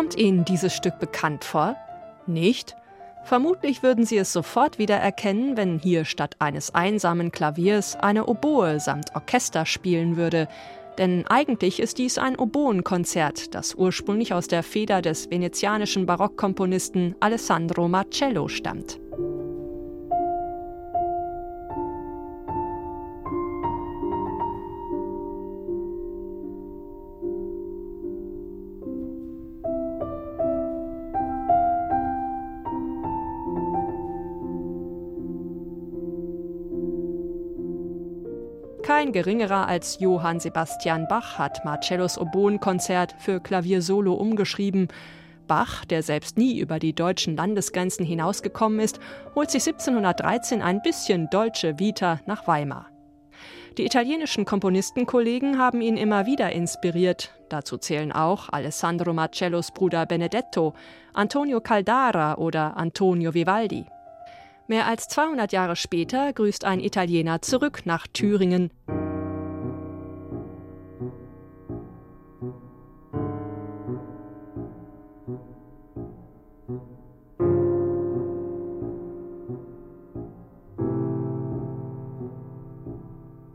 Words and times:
Kommt 0.00 0.16
Ihnen 0.16 0.46
dieses 0.46 0.74
Stück 0.74 0.98
bekannt 0.98 1.44
vor? 1.44 1.76
Nicht? 2.26 2.74
Vermutlich 3.24 3.82
würden 3.82 4.06
Sie 4.06 4.16
es 4.16 4.32
sofort 4.32 4.78
wieder 4.78 4.96
erkennen, 4.96 5.58
wenn 5.58 5.78
hier 5.78 6.06
statt 6.06 6.36
eines 6.38 6.74
einsamen 6.74 7.30
Klaviers 7.32 7.96
eine 7.96 8.24
Oboe 8.24 8.80
samt 8.80 9.14
Orchester 9.14 9.66
spielen 9.66 10.16
würde. 10.16 10.48
Denn 10.96 11.26
eigentlich 11.26 11.80
ist 11.80 11.98
dies 11.98 12.16
ein 12.16 12.38
Oboenkonzert, 12.38 13.54
das 13.54 13.74
ursprünglich 13.74 14.32
aus 14.32 14.48
der 14.48 14.62
Feder 14.62 15.02
des 15.02 15.28
venezianischen 15.28 16.06
Barockkomponisten 16.06 17.14
Alessandro 17.20 17.86
Marcello 17.86 18.48
stammt. 18.48 18.98
Kein 38.90 39.12
geringerer 39.12 39.68
als 39.68 40.00
Johann 40.00 40.40
Sebastian 40.40 41.06
Bach 41.06 41.38
hat 41.38 41.64
Marcellos 41.64 42.18
Oboenkonzert 42.18 43.14
für 43.18 43.38
Klavier 43.38 43.82
Solo 43.82 44.14
umgeschrieben. 44.14 44.88
Bach, 45.46 45.84
der 45.84 46.02
selbst 46.02 46.36
nie 46.36 46.58
über 46.58 46.80
die 46.80 46.92
deutschen 46.92 47.36
Landesgrenzen 47.36 48.04
hinausgekommen 48.04 48.80
ist, 48.80 48.98
holt 49.36 49.48
sich 49.52 49.64
1713 49.64 50.60
ein 50.60 50.82
bisschen 50.82 51.30
deutsche 51.30 51.78
Vita 51.78 52.18
nach 52.26 52.48
Weimar. 52.48 52.88
Die 53.78 53.86
italienischen 53.86 54.44
Komponistenkollegen 54.44 55.56
haben 55.56 55.82
ihn 55.82 55.96
immer 55.96 56.26
wieder 56.26 56.50
inspiriert. 56.50 57.30
Dazu 57.48 57.78
zählen 57.78 58.10
auch 58.10 58.48
Alessandro 58.48 59.12
Marcellos 59.12 59.70
Bruder 59.70 60.04
Benedetto, 60.04 60.74
Antonio 61.12 61.60
Caldara 61.60 62.38
oder 62.38 62.76
Antonio 62.76 63.34
Vivaldi. 63.34 63.86
Mehr 64.70 64.86
als 64.86 65.08
200 65.08 65.50
Jahre 65.50 65.74
später 65.74 66.32
grüßt 66.32 66.64
ein 66.64 66.78
Italiener 66.78 67.42
zurück 67.42 67.86
nach 67.86 68.06
Thüringen. 68.06 68.70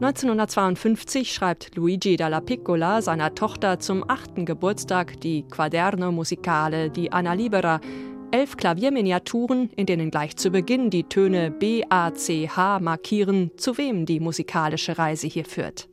(1952) 0.00 1.32
schreibt 1.32 1.74
Luigi 1.74 2.16
Dalla 2.16 2.40
Piccola 2.40 3.02
seiner 3.02 3.34
Tochter 3.34 3.80
zum 3.80 4.08
achten 4.08 4.46
Geburtstag 4.46 5.20
die 5.20 5.42
Quaderno 5.42 6.12
Musicale 6.12 6.88
di 6.88 7.10
Anna 7.10 7.32
Libera, 7.32 7.80
Elf 8.32 8.56
Klavierminiaturen, 8.56 9.70
in 9.74 9.86
denen 9.86 10.12
gleich 10.12 10.36
zu 10.36 10.50
Beginn 10.50 10.90
die 10.90 11.02
Töne 11.04 11.50
B, 11.50 11.82
A, 11.88 12.14
C, 12.14 12.48
H 12.48 12.78
markieren, 12.78 13.50
zu 13.56 13.76
wem 13.76 14.06
die 14.06 14.20
musikalische 14.20 14.98
Reise 14.98 15.26
hier 15.26 15.44
führt. 15.44 15.88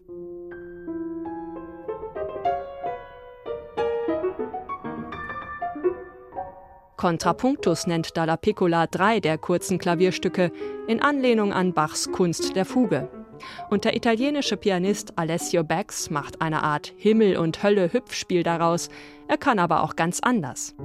Contrapunctus 6.96 7.88
nennt 7.88 8.16
Dalla 8.18 8.38
Piccola 8.38 8.88
drei 8.88 9.20
der 9.20 9.38
kurzen 9.38 9.80
Klavierstücke 9.80 10.52
in 10.88 11.00
Anlehnung 11.00 11.54
an 11.54 11.74
Bachs 11.74 12.12
Kunst 12.12 12.56
der 12.56 12.66
Fuge. 12.66 13.10
Und 13.70 13.86
der 13.86 13.96
italienische 13.96 14.58
Pianist 14.58 15.18
Alessio 15.18 15.64
Bax 15.64 16.10
macht 16.10 16.42
eine 16.42 16.64
Art 16.64 16.94
Himmel- 16.98 17.38
und 17.38 17.62
Hölle-Hüpfspiel 17.64 18.44
daraus. 18.44 18.90
Er 19.28 19.38
kann 19.38 19.60
aber 19.60 19.84
auch 19.84 19.96
ganz 19.96 20.20
anders. 20.20 20.76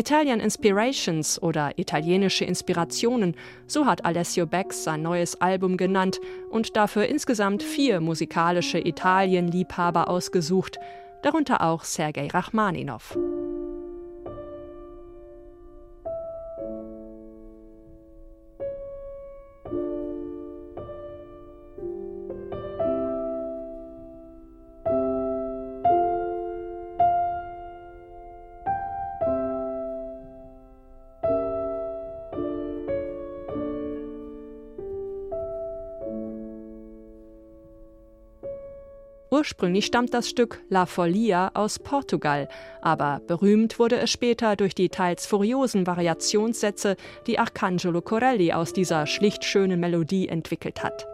Italian 0.00 0.40
Inspirations 0.40 1.40
oder 1.42 1.78
italienische 1.78 2.46
Inspirationen, 2.46 3.36
so 3.66 3.84
hat 3.84 4.06
Alessio 4.06 4.46
Bex 4.46 4.82
sein 4.82 5.02
neues 5.02 5.38
Album 5.42 5.76
genannt 5.76 6.20
und 6.48 6.74
dafür 6.74 7.04
insgesamt 7.04 7.62
vier 7.62 8.00
musikalische 8.00 8.78
Italienliebhaber 8.78 10.08
ausgesucht, 10.08 10.78
darunter 11.22 11.60
auch 11.60 11.84
Sergei 11.84 12.28
Rachmaninow. 12.28 13.14
Ursprünglich 39.30 39.86
stammt 39.86 40.12
das 40.12 40.28
Stück 40.28 40.60
La 40.68 40.86
Folia 40.86 41.52
aus 41.54 41.78
Portugal, 41.78 42.48
aber 42.82 43.20
berühmt 43.28 43.78
wurde 43.78 43.96
es 43.98 44.10
später 44.10 44.56
durch 44.56 44.74
die 44.74 44.88
teils 44.88 45.24
furiosen 45.24 45.86
Variationssätze, 45.86 46.96
die 47.28 47.38
Arcangelo 47.38 48.02
Corelli 48.02 48.52
aus 48.52 48.72
dieser 48.72 49.06
schlicht 49.06 49.44
schönen 49.44 49.78
Melodie 49.78 50.28
entwickelt 50.28 50.82
hat. 50.82 51.06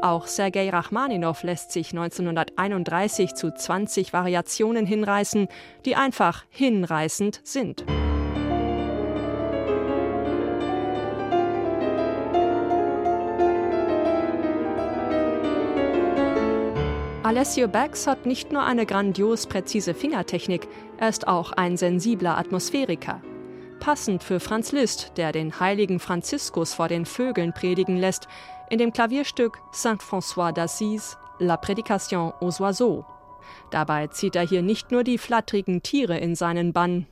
Auch 0.00 0.26
Sergei 0.26 0.70
Rachmaninow 0.70 1.42
lässt 1.42 1.70
sich 1.70 1.90
1931 1.90 3.34
zu 3.34 3.52
20 3.54 4.14
Variationen 4.14 4.86
hinreißen, 4.86 5.48
die 5.84 5.96
einfach 5.96 6.44
hinreißend 6.48 7.40
sind. 7.44 7.84
Alessio 17.24 17.68
Bax 17.68 18.06
hat 18.06 18.26
nicht 18.26 18.52
nur 18.52 18.64
eine 18.64 18.84
grandios 18.84 19.46
präzise 19.46 19.94
Fingertechnik, 19.94 20.68
er 20.98 21.08
ist 21.08 21.26
auch 21.26 21.52
ein 21.52 21.78
sensibler 21.78 22.36
Atmosphäriker. 22.36 23.22
Passend 23.80 24.22
für 24.22 24.40
Franz 24.40 24.72
Liszt, 24.72 25.12
der 25.16 25.32
den 25.32 25.58
heiligen 25.58 26.00
Franziskus 26.00 26.74
vor 26.74 26.88
den 26.88 27.06
Vögeln 27.06 27.54
predigen 27.54 27.96
lässt, 27.96 28.28
in 28.68 28.76
dem 28.76 28.92
Klavierstück 28.92 29.58
Saint 29.72 30.02
François 30.02 30.52
d'Assise, 30.52 31.16
La 31.38 31.56
Prédication 31.56 32.34
aux 32.42 32.60
Oiseaux. 32.60 33.06
Dabei 33.70 34.08
zieht 34.08 34.36
er 34.36 34.46
hier 34.46 34.60
nicht 34.60 34.90
nur 34.90 35.02
die 35.02 35.16
flattrigen 35.16 35.82
Tiere 35.82 36.18
in 36.18 36.34
seinen 36.34 36.74
Bann, 36.74 37.06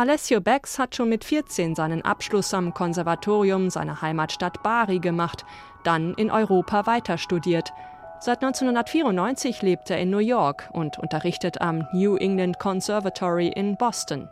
Alessio 0.00 0.40
Bex 0.40 0.78
hat 0.78 0.96
schon 0.96 1.10
mit 1.10 1.24
14 1.24 1.74
seinen 1.74 2.02
Abschluss 2.02 2.54
am 2.54 2.72
Konservatorium 2.72 3.68
seiner 3.68 4.00
Heimatstadt 4.00 4.62
Bari 4.62 4.98
gemacht, 4.98 5.44
dann 5.84 6.14
in 6.14 6.30
Europa 6.30 6.86
weiter 6.86 7.18
studiert. 7.18 7.70
Seit 8.18 8.42
1994 8.42 9.60
lebt 9.60 9.90
er 9.90 9.98
in 9.98 10.08
New 10.08 10.16
York 10.16 10.70
und 10.72 10.98
unterrichtet 10.98 11.60
am 11.60 11.86
New 11.92 12.16
England 12.16 12.58
Conservatory 12.58 13.48
in 13.48 13.76
Boston. 13.76 14.30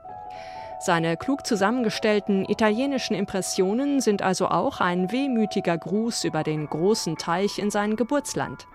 Seine 0.80 1.18
klug 1.18 1.46
zusammengestellten 1.46 2.46
italienischen 2.48 3.14
Impressionen 3.14 4.00
sind 4.00 4.22
also 4.22 4.48
auch 4.48 4.80
ein 4.80 5.12
wehmütiger 5.12 5.76
Gruß 5.76 6.24
über 6.24 6.44
den 6.44 6.66
großen 6.66 7.18
Teich 7.18 7.58
in 7.58 7.70
sein 7.70 7.96
Geburtsland. 7.96 8.66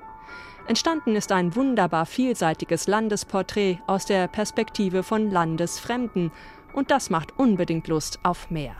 Entstanden 0.68 1.16
ist 1.16 1.32
ein 1.32 1.56
wunderbar 1.56 2.06
vielseitiges 2.06 2.86
Landesporträt 2.88 3.80
aus 3.88 4.06
der 4.06 4.28
Perspektive 4.28 5.02
von 5.02 5.32
Landesfremden 5.32 6.32
und 6.74 6.92
das 6.92 7.10
macht 7.10 7.38
unbedingt 7.40 7.88
Lust 7.88 8.20
auf 8.24 8.50
mehr. 8.50 8.76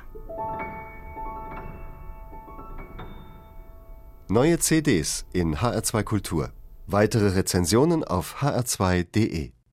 Neue 4.28 4.60
CDs 4.60 5.26
in 5.32 5.56
HR2 5.56 6.04
Kultur. 6.04 6.52
Weitere 6.88 7.30
Rezensionen 7.30 8.04
auf 8.04 8.42
hr2.de 8.42 9.54